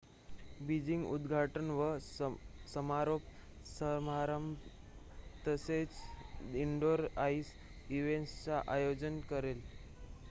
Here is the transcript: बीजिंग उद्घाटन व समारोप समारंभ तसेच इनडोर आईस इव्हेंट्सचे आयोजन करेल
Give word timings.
बीजिंग 0.67 1.03
उद्घाटन 1.07 1.67
व 1.71 1.89
समारोप 2.67 3.27
समारंभ 3.67 4.67
तसेच 5.45 6.55
इनडोर 6.57 7.07
आईस 7.19 7.53
इव्हेंट्सचे 7.91 8.61
आयोजन 8.71 9.19
करेल 9.29 9.61